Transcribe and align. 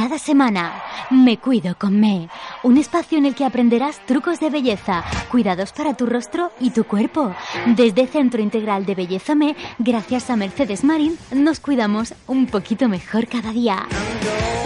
Cada 0.00 0.18
semana 0.18 0.82
me 1.10 1.36
cuido 1.36 1.76
con 1.78 2.00
Me, 2.00 2.30
un 2.62 2.78
espacio 2.78 3.18
en 3.18 3.26
el 3.26 3.34
que 3.34 3.44
aprenderás 3.44 4.00
trucos 4.06 4.40
de 4.40 4.48
belleza, 4.48 5.04
cuidados 5.30 5.72
para 5.72 5.92
tu 5.92 6.06
rostro 6.06 6.52
y 6.58 6.70
tu 6.70 6.84
cuerpo. 6.84 7.34
Desde 7.76 8.06
Centro 8.06 8.40
Integral 8.40 8.86
de 8.86 8.94
Belleza 8.94 9.34
Me, 9.34 9.54
gracias 9.78 10.30
a 10.30 10.36
Mercedes 10.36 10.84
Marín, 10.84 11.18
nos 11.34 11.60
cuidamos 11.60 12.14
un 12.26 12.46
poquito 12.46 12.88
mejor 12.88 13.26
cada 13.26 13.52
día. 13.52 13.86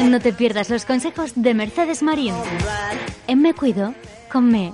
No 0.05 0.20
te 0.20 0.33
pierdas 0.33 0.70
los 0.70 0.84
consejos 0.84 1.33
de 1.34 1.53
Mercedes 1.53 2.05
Marín. 2.05 2.34
En 3.27 3.42
Me 3.42 3.55
cuido 3.55 3.92
con 4.30 4.48
Me. 4.53 4.73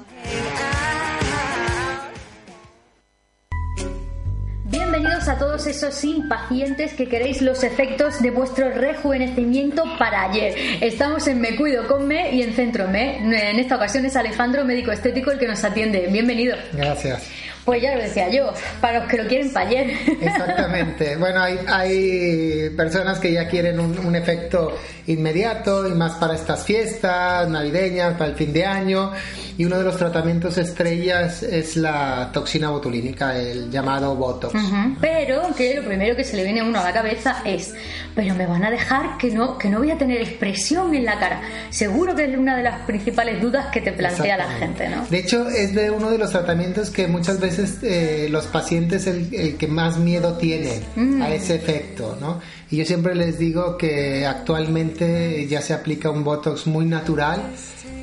A 5.30 5.38
todos 5.38 5.66
esos 5.68 6.02
impacientes 6.02 6.92
que 6.94 7.06
queréis 7.06 7.40
los 7.40 7.62
efectos 7.62 8.20
de 8.20 8.30
vuestro 8.32 8.68
rejuvenecimiento 8.70 9.84
para 9.96 10.24
ayer. 10.24 10.54
Estamos 10.80 11.28
en 11.28 11.40
Me 11.40 11.56
Cuido 11.56 11.86
con 11.86 12.08
Me 12.08 12.34
y 12.34 12.42
en 12.42 12.52
Centro 12.52 12.88
Me. 12.88 13.18
En 13.18 13.58
esta 13.60 13.76
ocasión 13.76 14.04
es 14.04 14.16
Alejandro, 14.16 14.64
médico 14.64 14.90
estético, 14.90 15.30
el 15.30 15.38
que 15.38 15.46
nos 15.46 15.62
atiende. 15.62 16.08
Bienvenido. 16.10 16.56
Gracias. 16.72 17.30
Pues 17.64 17.82
ya 17.82 17.94
lo 17.94 18.02
decía 18.02 18.28
yo, 18.30 18.52
para 18.80 19.00
los 19.00 19.08
que 19.08 19.18
lo 19.18 19.28
quieren 19.28 19.52
para 19.52 19.66
ayer. 19.68 19.90
Exactamente. 20.20 21.16
Bueno, 21.20 21.42
hay, 21.42 21.58
hay 21.66 22.70
personas 22.70 23.18
que 23.18 23.32
ya 23.32 23.46
quieren 23.46 23.78
un, 23.78 23.98
un, 23.98 24.16
efecto 24.16 24.76
inmediato 25.06 25.86
y 25.86 25.92
más 25.92 26.14
para 26.14 26.34
estas 26.34 26.64
fiestas 26.64 27.48
navideñas, 27.48 28.14
para 28.14 28.30
el 28.30 28.36
fin 28.36 28.52
de 28.52 28.64
año. 28.64 29.12
Y 29.58 29.66
uno 29.66 29.76
de 29.76 29.84
los 29.84 29.98
tratamientos 29.98 30.56
estrellas 30.56 31.42
es 31.42 31.76
la 31.76 32.30
toxina 32.32 32.70
botulínica, 32.70 33.36
el 33.36 33.70
llamado 33.70 34.16
Botox. 34.16 34.54
Uh 34.54 34.58
-huh. 34.58 34.96
Pero 35.00 35.42
que 35.54 35.74
lo 35.74 35.84
primero 35.84 36.16
que 36.16 36.24
se 36.24 36.36
le 36.36 36.44
viene 36.44 36.60
a 36.60 36.64
uno 36.64 36.80
a 36.80 36.84
la 36.84 36.92
cabeza 36.92 37.42
es, 37.44 37.74
pero 38.14 38.34
me 38.34 38.46
van 38.46 38.64
a 38.64 38.70
dejar 38.70 39.18
que 39.18 39.30
no, 39.30 39.58
que 39.58 39.68
no 39.68 39.78
voy 39.78 39.90
a 39.90 39.98
tener 39.98 40.22
expresión 40.22 40.94
en 40.94 41.04
la 41.04 41.18
cara. 41.18 41.42
Seguro 41.68 42.14
que 42.14 42.24
es 42.24 42.38
una 42.38 42.56
de 42.56 42.62
las 42.62 42.80
principales 42.86 43.40
dudas 43.42 43.66
que 43.66 43.82
te 43.82 43.92
plantea 43.92 44.38
la 44.38 44.48
gente, 44.52 44.88
¿no? 44.88 45.04
De 45.10 45.18
hecho, 45.18 45.48
es 45.48 45.74
de 45.74 45.90
uno 45.90 46.10
de 46.10 46.18
los 46.18 46.30
tratamientos 46.30 46.90
que 46.90 47.06
muchas 47.06 47.38
veces 47.38 47.49
eh, 47.58 48.28
los 48.30 48.46
pacientes 48.46 49.06
el, 49.06 49.34
el, 49.34 49.56
que 49.56 49.66
más 49.66 49.98
miedo 49.98 50.36
tienen 50.36 50.82
mm. 50.96 51.22
a 51.22 51.34
ese 51.34 51.56
efecto, 51.56 52.16
¿no? 52.20 52.40
Y 52.70 52.76
yo 52.76 52.84
siempre 52.84 53.14
les 53.14 53.38
digo 53.38 53.76
que 53.76 54.26
actualmente 54.26 55.46
ya 55.48 55.60
se 55.60 55.74
aplica 55.74 56.10
un 56.10 56.22
Botox 56.22 56.66
muy 56.66 56.84
natural, 56.86 57.42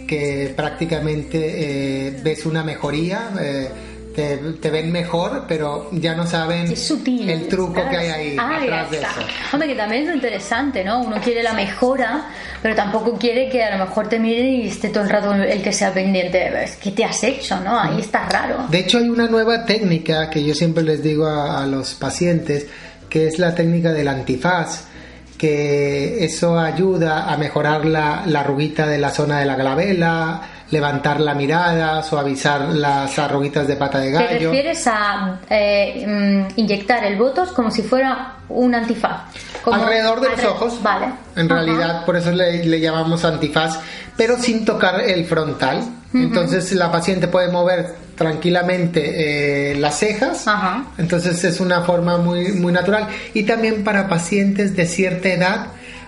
que 0.08 0.54
prácticamente 0.56 2.08
eh, 2.08 2.22
ves 2.24 2.46
una 2.46 2.64
mejoría. 2.64 3.32
Eh, 3.40 3.70
te, 4.18 4.38
te, 4.38 4.72
ven 4.72 4.92
mejor, 4.92 5.46
pero 5.48 5.92
ya 5.92 6.16
no 6.16 6.26
saben 6.26 6.76
sutil, 6.76 7.30
el 7.30 7.48
truco 7.48 7.88
que 7.88 7.98
hay 7.98 8.08
ahí 8.08 8.36
ah, 8.40 8.58
atrás 8.58 8.90
de 8.90 8.98
eso. 8.98 9.08
Hombre, 9.54 9.68
que 9.70 9.76
también 9.76 10.02
es 10.02 10.08
lo 10.08 10.16
interesante, 10.16 10.84
¿no? 10.84 11.04
Uno 11.04 11.18
quiere 11.24 11.44
la 11.44 11.54
mejora, 11.54 12.26
pero 12.60 12.74
tampoco 12.74 13.16
quiere 13.20 13.48
que 13.48 13.64
a 13.64 13.78
lo 13.78 13.86
mejor 13.86 14.10
te 14.10 14.18
mire 14.18 14.42
y 14.42 14.70
esté 14.70 14.90
todo 14.90 15.04
el 15.04 15.12
rato 15.12 15.36
el 15.36 15.62
que 15.62 15.72
sea 15.72 15.94
pendiente. 15.94 16.52
¿Qué 16.82 16.92
te 16.94 17.06
has 17.06 17.24
hecho, 17.24 17.60
no? 17.60 17.80
Ahí 17.80 18.00
está 18.00 18.28
raro. 18.28 18.66
De 18.72 18.80
hecho, 18.80 18.98
hay 18.98 19.08
una 19.08 19.28
nueva 19.28 19.66
técnica 19.66 20.32
que 20.32 20.44
yo 20.44 20.56
siempre 20.56 20.84
les 20.84 21.04
digo 21.04 21.28
a, 21.28 21.62
a 21.62 21.68
los 21.68 21.94
pacientes, 21.94 22.66
que 23.12 23.28
es 23.28 23.38
la 23.38 23.54
técnica 23.54 23.94
del 23.94 24.08
antifaz 24.08 24.86
que 25.38 26.26
eso 26.26 26.58
ayuda 26.58 27.32
a 27.32 27.38
mejorar 27.38 27.86
la, 27.86 28.24
la 28.26 28.40
arruguita 28.40 28.88
de 28.88 28.98
la 28.98 29.12
zona 29.12 29.40
de 29.40 29.46
la 29.46 29.56
glabela, 29.56 30.42
levantar 30.70 31.22
la 31.22 31.34
mirada, 31.34 32.04
suavizar 32.04 32.62
las 32.70 33.18
arruguitas 33.20 33.68
de 33.68 33.76
pata 33.76 34.00
de 34.00 34.12
gallo. 34.12 34.28
¿Te 34.28 34.40
refieres 34.40 34.88
a 34.88 35.40
eh, 35.50 36.48
inyectar 36.56 37.04
el 37.06 37.18
botox 37.18 37.52
como 37.52 37.72
si 37.72 37.84
fuera 37.84 38.36
un 38.50 38.76
antifaz? 38.76 39.22
Como 39.64 39.76
Alrededor 39.76 40.20
de 40.22 40.30
los 40.30 40.44
ojos. 40.44 40.84
Vale. 40.84 41.08
En 41.36 41.52
Ajá. 41.52 41.62
realidad, 41.62 42.06
por 42.06 42.18
eso 42.18 42.32
le, 42.32 42.66
le, 42.66 42.80
llamamos 42.80 43.24
antifaz, 43.24 43.80
pero 44.16 44.38
sin 44.38 44.66
tocar 44.66 45.02
el 45.02 45.26
frontal. 45.26 45.78
Uh 45.78 46.18
-huh. 46.18 46.24
Entonces 46.24 46.72
la 46.74 46.92
paciente 46.92 47.28
puede 47.28 47.50
mover 47.50 47.96
tranquilamente 48.18 49.72
eh, 49.72 49.76
las 49.76 50.00
cejas. 50.00 50.48
Ajá. 50.48 50.84
Entonces 50.98 51.42
es 51.46 51.62
una 51.62 51.82
forma 51.82 52.18
muy, 52.18 52.52
muy 52.54 52.74
natural. 52.74 53.08
Y 53.34 53.44
también 53.44 53.86
para 53.86 54.10
pacientes 54.10 54.76
de 54.76 54.86
cierta 54.86 55.30
edad, 55.30 55.68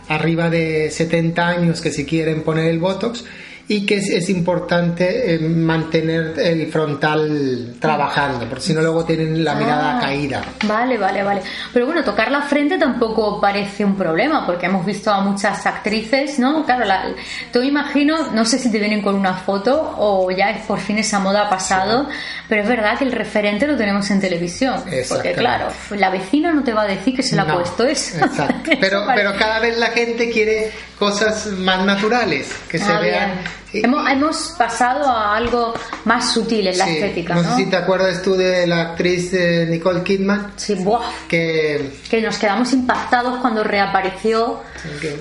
arriba 0.10 0.50
de 0.50 0.90
70 0.92 1.48
años, 1.48 1.80
que 1.80 1.92
si 1.92 2.06
quieren 2.06 2.44
poner 2.44 2.66
el 2.66 2.80
botox 2.80 3.24
y 3.72 3.86
que 3.86 3.98
es, 3.98 4.10
es 4.10 4.30
importante 4.32 5.36
eh, 5.36 5.40
mantener 5.40 6.34
el 6.40 6.72
frontal 6.72 7.76
trabajando, 7.80 8.48
porque 8.50 8.64
si 8.64 8.74
no 8.74 8.82
luego 8.82 9.06
tienen 9.06 9.44
la 9.44 9.54
mirada 9.54 9.98
Ah, 9.98 10.02
caída. 10.02 10.42
Vale, 10.66 10.98
vale, 10.98 11.22
vale. 11.24 11.42
Pero 11.72 11.86
bueno, 11.86 12.04
tocar 12.04 12.32
la 12.32 12.42
frente 12.42 12.80
tampoco 12.80 13.40
parece 13.40 13.86
un 13.86 13.96
problema, 13.96 14.44
porque 14.46 14.66
hemos 14.66 14.84
visto 14.86 15.12
a 15.12 15.22
muchas 15.22 15.66
actrices, 15.68 16.40
¿no? 16.40 16.66
Claro, 16.66 16.84
la, 16.84 17.14
tú 17.54 17.62
imagino, 17.62 18.32
no 18.32 18.44
sé 18.44 18.58
si 18.58 18.72
te 18.72 18.80
vienen 18.80 19.04
con 19.04 19.14
una 19.14 19.36
foto 19.36 19.96
o 20.00 20.32
ya 20.32 20.50
es 20.50 20.66
por 20.66 20.80
fin 20.80 20.98
esa 20.98 21.20
moda 21.20 21.44
ha 21.44 21.50
pasado, 21.50 22.10
pero 22.48 22.64
es 22.64 22.68
verdad 22.68 22.98
que 22.98 23.06
el 23.06 23.12
referente 23.12 23.68
lo 23.68 23.78
tenemos 23.78 24.10
en 24.10 24.20
televisión. 24.20 24.84
Porque 25.08 25.34
claro, 25.34 25.68
la 25.92 26.10
vecina 26.10 26.52
no 26.52 26.64
te 26.64 26.74
va 26.74 26.82
a 26.84 26.88
decir 26.88 27.16
que 27.16 27.22
se 27.22 27.36
la 27.36 27.44
no, 27.44 27.54
ha 27.54 27.56
puesto 27.58 27.86
eso. 27.88 28.18
Exacto. 28.18 28.72
Pero, 28.82 29.06
pero 29.14 29.34
cada 29.38 29.60
vez 29.60 29.78
la 29.78 29.88
gente 29.88 30.32
quiere 30.32 30.72
cosas 31.00 31.48
más 31.48 31.86
naturales, 31.86 32.52
que 32.70 32.78
se 32.78 32.92
Ah, 32.92 33.00
vean 33.00 33.32
bien. 33.72 33.86
Hemos, 33.86 34.10
hemos, 34.10 34.56
pasado 34.58 35.06
a 35.06 35.36
algo 35.36 35.74
más 36.06 36.34
sutil 36.34 36.68
en 36.68 36.78
la 36.78 36.86
sí, 36.86 36.92
estética. 36.92 37.36
No, 37.36 37.44
¿no? 37.44 37.56
sé 37.56 37.64
si 37.64 37.70
te 37.70 37.76
acuerdas 37.78 38.22
tú 38.22 38.36
de 38.36 38.66
la 38.66 38.82
actriz 38.82 39.32
eh, 39.34 39.68
Nicole 39.70 40.02
Kidman. 40.04 40.54
Sí, 40.56 40.76
buah. 40.76 41.02
Que, 41.28 41.92
que 42.10 42.22
nos 42.22 42.38
quedamos 42.38 42.74
impactados 42.74 43.40
cuando 43.40 43.64
reapareció 43.64 44.62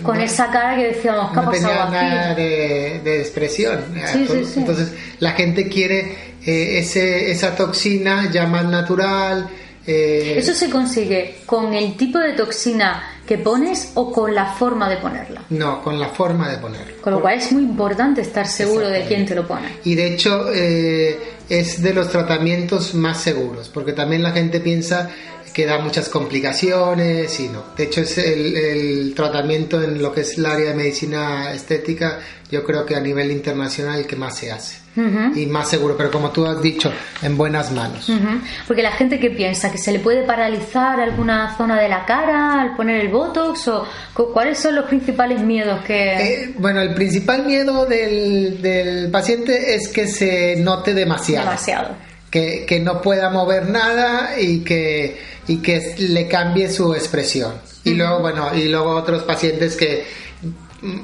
con 0.02 0.16
no, 0.16 0.24
esa 0.24 0.50
cara 0.50 0.76
que 0.76 0.88
decíamos, 0.88 1.30
¿qué 1.30 1.36
no 1.36 1.42
ha 1.42 1.44
pasado 1.44 1.84
tenía 1.84 1.84
aquí? 1.84 1.92
nada 1.94 2.34
de, 2.34 3.00
de 3.04 3.20
expresión. 3.20 3.84
Sí, 4.12 4.26
sí, 4.26 4.44
sí. 4.44 4.60
Entonces 4.60 4.94
la 5.20 5.32
gente 5.32 5.68
quiere 5.68 6.00
eh, 6.44 6.78
ese, 6.78 7.30
esa 7.30 7.54
toxina 7.54 8.30
ya 8.32 8.46
más 8.46 8.64
natural. 8.64 9.48
Eh, 9.86 10.34
¿Eso 10.38 10.54
se 10.54 10.70
consigue 10.70 11.40
con 11.44 11.74
el 11.74 11.96
tipo 11.96 12.18
de 12.18 12.32
toxina 12.32 13.17
que 13.28 13.36
pones 13.36 13.92
o 13.94 14.10
con 14.10 14.34
la 14.34 14.54
forma 14.54 14.88
de 14.88 14.96
ponerla? 14.96 15.42
No, 15.50 15.82
con 15.82 16.00
la 16.00 16.08
forma 16.08 16.48
de 16.48 16.56
ponerla. 16.56 16.94
Con 17.02 17.12
lo 17.12 17.20
cual 17.20 17.36
es 17.36 17.52
muy 17.52 17.62
importante 17.62 18.22
estar 18.22 18.46
seguro 18.46 18.88
de 18.88 19.04
quién 19.04 19.26
te 19.26 19.34
lo 19.34 19.46
pone. 19.46 19.68
Y 19.84 19.94
de 19.94 20.14
hecho 20.14 20.46
eh, 20.50 21.20
es 21.46 21.82
de 21.82 21.92
los 21.92 22.08
tratamientos 22.08 22.94
más 22.94 23.20
seguros, 23.20 23.68
porque 23.68 23.92
también 23.92 24.22
la 24.22 24.30
gente 24.30 24.60
piensa 24.60 25.10
que 25.52 25.66
da 25.66 25.78
muchas 25.78 26.08
complicaciones 26.08 27.38
y 27.40 27.48
no. 27.48 27.64
De 27.76 27.84
hecho 27.84 28.00
es 28.00 28.18
el, 28.18 28.56
el 28.56 29.14
tratamiento 29.14 29.82
en 29.82 30.02
lo 30.02 30.12
que 30.12 30.22
es 30.22 30.38
el 30.38 30.46
área 30.46 30.70
de 30.70 30.74
medicina 30.74 31.52
estética, 31.52 32.20
yo 32.50 32.64
creo 32.64 32.86
que 32.86 32.96
a 32.96 33.00
nivel 33.00 33.30
internacional 33.30 33.98
el 34.00 34.06
que 34.06 34.16
más 34.16 34.36
se 34.36 34.50
hace. 34.52 34.88
Uh 34.96 35.00
-huh. 35.02 35.36
y 35.36 35.46
más 35.46 35.70
seguro, 35.70 35.96
pero 35.96 36.10
como 36.10 36.30
tú 36.30 36.44
has 36.44 36.60
dicho, 36.60 36.90
en 37.22 37.36
buenas 37.36 37.70
manos. 37.70 38.08
Uh 38.08 38.14
-huh. 38.14 38.40
Porque 38.66 38.82
la 38.82 38.90
gente 38.90 39.20
que 39.20 39.30
piensa 39.30 39.70
que 39.70 39.78
se 39.78 39.92
le 39.92 40.00
puede 40.00 40.24
paralizar 40.24 40.98
alguna 40.98 41.56
zona 41.56 41.80
de 41.80 41.88
la 41.88 42.04
cara 42.04 42.60
al 42.60 42.74
poner 42.74 43.02
el 43.02 43.08
botox 43.08 43.68
o 43.68 43.86
cuáles 44.32 44.58
son 44.58 44.74
los 44.74 44.86
principales 44.86 45.40
miedos 45.40 45.84
que 45.84 46.16
eh, 46.16 46.54
bueno, 46.58 46.80
el 46.80 46.94
principal 46.94 47.46
miedo 47.46 47.86
del, 47.86 48.60
del, 48.60 49.10
paciente 49.10 49.76
es 49.76 49.88
que 49.88 50.08
se 50.08 50.56
note 50.56 50.94
demasiado. 50.94 51.44
Demasiado. 51.44 52.07
Que, 52.30 52.66
que 52.66 52.80
no 52.80 53.00
pueda 53.00 53.30
mover 53.30 53.70
nada 53.70 54.38
y 54.38 54.60
que, 54.60 55.18
y 55.46 55.58
que 55.58 55.94
le 55.98 56.28
cambie 56.28 56.70
su 56.70 56.94
expresión. 56.94 57.54
Y 57.84 57.94
luego, 57.94 58.20
bueno, 58.20 58.54
y 58.54 58.68
luego 58.68 58.90
otros 58.90 59.22
pacientes 59.22 59.76
que 59.76 60.04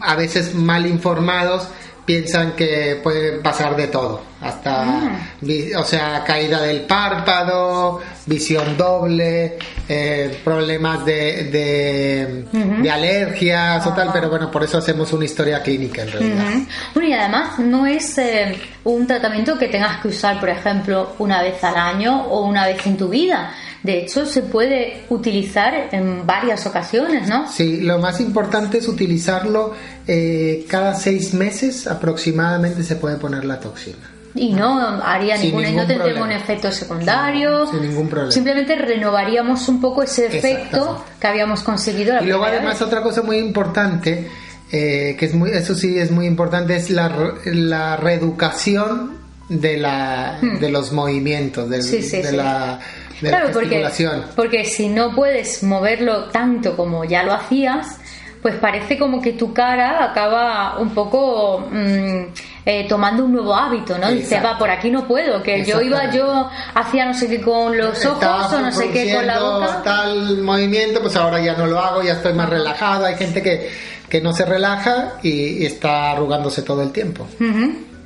a 0.00 0.14
veces 0.16 0.54
mal 0.54 0.86
informados 0.86 1.68
piensan 2.04 2.52
que 2.52 3.00
puede 3.02 3.38
pasar 3.38 3.74
de 3.76 3.86
todo, 3.88 4.22
hasta, 4.40 4.82
ah. 4.82 5.18
o 5.78 5.84
sea, 5.84 6.22
caída 6.24 6.60
del 6.62 6.82
párpado, 6.82 8.00
visión 8.26 8.76
doble, 8.76 9.58
eh, 9.88 10.40
problemas 10.44 11.04
de, 11.04 11.44
de, 11.44 12.44
uh 12.52 12.56
-huh. 12.56 12.82
de 12.82 12.90
alergias 12.90 13.86
uh 13.86 13.88
-huh. 13.88 13.92
o 13.92 13.94
tal, 13.96 14.10
pero 14.12 14.28
bueno, 14.28 14.50
por 14.50 14.62
eso 14.62 14.78
hacemos 14.78 15.12
una 15.12 15.24
historia 15.24 15.62
clínica 15.62 16.02
en 16.02 16.12
realidad. 16.12 16.44
Uh 16.44 16.58
-huh. 16.58 16.66
Bueno, 16.94 17.08
y 17.08 17.12
además 17.14 17.58
no 17.58 17.86
es 17.86 18.18
eh, 18.18 18.60
un 18.84 19.06
tratamiento 19.06 19.58
que 19.58 19.68
tengas 19.68 20.00
que 20.00 20.08
usar, 20.08 20.40
por 20.40 20.50
ejemplo, 20.50 21.14
una 21.18 21.42
vez 21.42 21.62
al 21.64 21.76
año 21.76 22.26
o 22.26 22.46
una 22.46 22.66
vez 22.66 22.86
en 22.86 22.96
tu 22.96 23.08
vida 23.08 23.50
De 23.84 23.98
hecho, 23.98 24.24
se 24.24 24.40
puede 24.40 25.02
utilizar 25.10 25.90
en 25.92 26.26
varias 26.26 26.64
ocasiones, 26.64 27.28
¿no? 27.28 27.46
Sí, 27.52 27.82
lo 27.82 27.98
más 27.98 28.18
importante 28.18 28.78
es 28.78 28.88
utilizarlo 28.88 29.74
eh, 30.06 30.64
cada 30.70 30.94
seis 30.94 31.34
meses 31.34 31.86
aproximadamente 31.86 32.82
se 32.82 32.96
puede 32.96 33.16
poner 33.16 33.44
la 33.44 33.60
toxina. 33.60 34.10
Y 34.34 34.54
no 34.54 34.80
haría 35.04 35.36
ningún, 35.36 35.76
no 35.76 35.86
tendría 35.86 36.22
un 36.22 36.32
efecto 36.32 36.72
secundario. 36.72 37.70
sin 37.70 37.82
ningún 37.82 38.08
problema. 38.08 38.32
Simplemente 38.32 38.74
renovaríamos 38.74 39.68
un 39.68 39.82
poco 39.82 40.02
ese 40.02 40.26
efecto 40.26 41.04
que 41.20 41.26
habíamos 41.26 41.62
conseguido. 41.62 42.22
y 42.22 42.26
luego 42.26 42.44
además 42.46 42.80
otra 42.80 43.02
cosa 43.02 43.20
muy 43.20 43.36
importante, 43.36 44.30
eh, 44.72 45.14
que 45.18 45.26
es 45.26 45.34
muy, 45.34 45.50
eso 45.50 45.74
sí 45.74 45.98
es 45.98 46.10
muy 46.10 46.26
importante, 46.26 46.74
es 46.74 46.88
la, 46.88 47.34
la 47.44 47.98
reeducación 47.98 49.18
de 49.50 49.76
la 49.76 50.38
hmm. 50.40 50.58
de 50.58 50.70
los 50.70 50.90
movimientos, 50.92 51.68
de, 51.68 51.82
de 51.82 52.32
la 52.32 52.80
claro, 53.30 53.50
porque, 53.52 53.88
porque 54.36 54.64
si 54.64 54.88
no 54.88 55.14
puedes 55.14 55.62
moverlo 55.62 56.24
tanto 56.24 56.76
como 56.76 57.04
ya 57.04 57.22
lo 57.22 57.32
hacías, 57.32 57.98
pues 58.44 58.56
parece 58.56 58.98
como 58.98 59.22
que 59.22 59.32
tu 59.32 59.54
cara 59.54 60.04
acaba 60.04 60.78
un 60.78 60.90
poco 60.90 61.66
mm, 61.70 62.24
eh, 62.66 62.86
tomando 62.86 63.24
un 63.24 63.32
nuevo 63.32 63.54
hábito, 63.54 63.96
¿no? 63.96 64.10
Dice, 64.10 64.38
va, 64.38 64.58
por 64.58 64.68
aquí 64.68 64.90
no 64.90 65.08
puedo, 65.08 65.42
que 65.42 65.64
yo 65.64 65.80
iba, 65.80 66.10
yo 66.10 66.50
hacía 66.74 67.06
no 67.06 67.14
sé 67.14 67.26
qué 67.26 67.40
con 67.40 67.74
los 67.74 68.04
ojos 68.04 68.52
o 68.52 68.60
no 68.60 68.70
sé 68.70 68.90
qué 68.90 69.14
con 69.14 69.26
la 69.26 69.40
boca. 69.40 69.82
tal 69.82 70.42
movimiento, 70.42 71.00
pues 71.00 71.16
ahora 71.16 71.40
ya 71.40 71.54
no 71.56 71.66
lo 71.66 71.78
hago, 71.78 72.02
ya 72.02 72.12
estoy 72.12 72.34
más 72.34 72.50
relajado. 72.50 73.06
Hay 73.06 73.16
gente 73.16 73.42
que, 73.42 73.70
que 74.10 74.20
no 74.20 74.34
se 74.34 74.44
relaja 74.44 75.14
y, 75.22 75.64
está 75.64 76.12
arrugándose 76.12 76.60
todo 76.60 76.82
el 76.82 76.92
tiempo. 76.92 77.26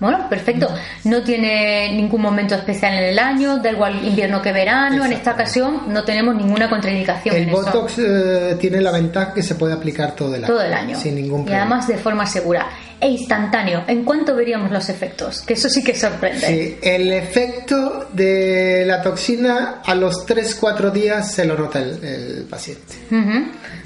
Bueno, 0.00 0.28
perfecto. 0.28 0.68
No 1.04 1.22
tiene 1.22 1.92
ningún 1.92 2.22
momento 2.22 2.54
especial 2.54 2.94
en 2.94 3.04
el 3.04 3.18
año, 3.18 3.58
da 3.58 3.70
igual 3.70 4.04
invierno 4.04 4.40
que 4.40 4.52
verano. 4.52 5.04
En 5.04 5.12
esta 5.12 5.32
ocasión 5.32 5.82
no 5.88 6.04
tenemos 6.04 6.36
ninguna 6.36 6.68
contraindicación. 6.68 7.34
El 7.34 7.46
Botox 7.46 7.98
eh, 7.98 8.56
tiene 8.60 8.80
la 8.80 8.92
ventaja 8.92 9.34
que 9.34 9.42
se 9.42 9.54
puede 9.56 9.72
aplicar 9.72 10.14
todo 10.14 10.34
el 10.34 10.44
año. 10.44 10.54
Todo 10.54 10.62
el 10.62 10.72
año. 10.72 10.98
Sin 10.98 11.16
ningún 11.16 11.44
problema. 11.44 11.58
Y 11.58 11.60
además 11.60 11.88
de 11.88 11.98
forma 11.98 12.26
segura 12.26 12.68
e 13.00 13.08
instantáneo. 13.08 13.84
¿En 13.86 14.04
cuánto 14.04 14.34
veríamos 14.34 14.70
los 14.70 14.88
efectos? 14.88 15.42
Que 15.42 15.54
eso 15.54 15.68
sí 15.68 15.84
que 15.84 15.94
sorprende. 15.94 16.46
Sí, 16.46 16.78
el 16.82 17.12
efecto 17.12 18.08
de 18.12 18.84
la 18.86 19.02
toxina 19.02 19.82
a 19.84 19.94
los 19.94 20.26
3-4 20.26 20.90
días 20.90 21.32
se 21.32 21.44
lo 21.44 21.56
nota 21.56 21.78
el, 21.78 22.46
paciente. 22.50 22.94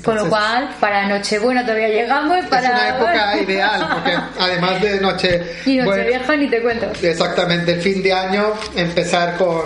Con 0.02 0.16
lo 0.16 0.28
cual, 0.28 0.70
para 0.80 1.06
Nochebuena 1.06 1.62
todavía 1.62 1.88
llegamos 1.88 2.38
y 2.44 2.46
para... 2.48 2.68
Es 2.68 2.74
una 2.74 2.88
época 2.88 3.42
ideal, 3.42 3.88
porque 3.92 4.18
además 4.40 4.82
de 4.82 5.00
Noche... 5.00 5.42
Y 5.66 5.78
Nochevieja 6.04 6.36
ni 6.36 6.48
te 6.48 6.62
cuento. 6.62 6.86
Exactamente, 7.02 7.72
el 7.72 7.80
fin 7.80 8.02
de 8.02 8.12
año 8.12 8.52
empezar 8.76 9.36
con... 9.36 9.62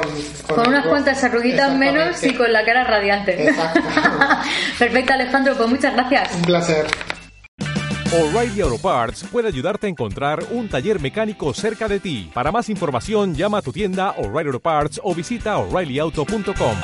Con, 0.47 0.69
unas 0.69 0.87
cuantas 0.87 1.23
arruguitas 1.25 1.75
menos 1.75 2.23
y 2.23 2.35
con 2.35 2.53
la 2.53 2.65
cara 2.65 2.85
radiante. 2.85 3.49
Exacto. 3.49 3.81
Perfecto, 4.79 5.13
Alejandro, 5.13 5.55
pues 5.57 5.69
muchas 5.69 5.95
gracias. 5.95 6.35
Un 6.35 6.43
placer. 6.43 6.87
O'Reilly 8.13 8.61
Auto 8.61 8.79
Parts 8.79 9.25
puede 9.25 9.49
ayudarte 9.49 9.89
a 9.89 9.91
encontrar 9.91 10.45
un 10.51 10.69
taller 10.69 11.01
mecánico 11.01 11.53
cerca 11.53 11.89
de 11.89 11.99
ti. 11.99 12.31
Para 12.33 12.53
más 12.53 12.69
información, 12.69 13.35
llama 13.35 13.59
a 13.59 13.63
tu 13.63 13.73
tienda 13.73 14.13
O'Reilly 14.13 14.49
Auto 14.49 14.61
Parts 14.61 15.01
o 15.03 15.15
visita 15.15 15.59
oreillyauto.com. 15.59 16.77